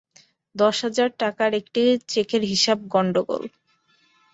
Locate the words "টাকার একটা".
1.19-1.81